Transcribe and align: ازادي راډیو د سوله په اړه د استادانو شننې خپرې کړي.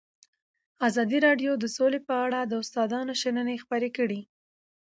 ازادي 0.87 1.17
راډیو 1.27 1.51
د 1.59 1.65
سوله 1.75 1.99
په 2.07 2.15
اړه 2.25 2.39
د 2.45 2.53
استادانو 2.63 3.13
شننې 3.21 3.55
خپرې 3.63 3.89
کړي. 3.97 4.21